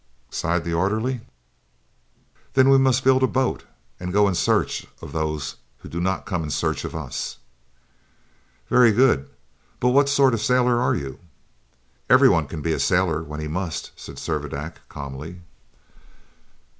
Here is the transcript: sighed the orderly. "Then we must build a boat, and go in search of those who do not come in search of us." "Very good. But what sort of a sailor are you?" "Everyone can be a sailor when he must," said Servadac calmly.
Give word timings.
sighed 0.31 0.63
the 0.63 0.73
orderly. 0.73 1.21
"Then 2.55 2.69
we 2.69 2.79
must 2.79 3.03
build 3.03 3.21
a 3.21 3.27
boat, 3.27 3.65
and 3.99 4.11
go 4.11 4.27
in 4.27 4.33
search 4.33 4.87
of 4.99 5.11
those 5.11 5.57
who 5.77 5.89
do 5.89 5.99
not 6.01 6.25
come 6.25 6.41
in 6.43 6.49
search 6.49 6.83
of 6.83 6.95
us." 6.95 7.37
"Very 8.67 8.91
good. 8.93 9.29
But 9.79 9.89
what 9.89 10.09
sort 10.09 10.33
of 10.33 10.39
a 10.39 10.43
sailor 10.43 10.81
are 10.81 10.95
you?" 10.95 11.19
"Everyone 12.09 12.47
can 12.47 12.63
be 12.63 12.73
a 12.73 12.79
sailor 12.79 13.21
when 13.21 13.41
he 13.41 13.47
must," 13.47 13.91
said 13.95 14.15
Servadac 14.15 14.77
calmly. 14.89 15.41